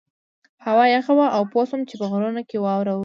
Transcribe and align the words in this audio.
هوا 0.65 0.85
یخه 0.95 1.13
وه 1.17 1.27
او 1.35 1.41
پوه 1.51 1.63
شوم 1.69 1.81
چې 1.89 1.95
په 1.99 2.05
غرونو 2.11 2.41
کې 2.49 2.57
واوره 2.63 2.91
وورې. 2.93 2.99